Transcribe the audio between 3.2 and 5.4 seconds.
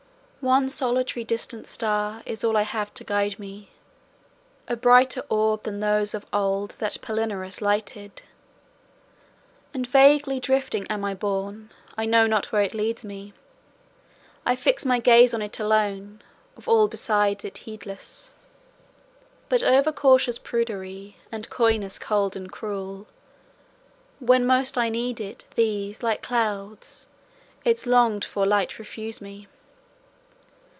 me, A brighter